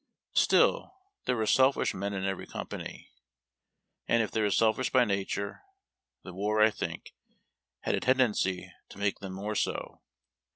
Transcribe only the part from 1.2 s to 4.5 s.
there were selhsh men in every company, and, if they were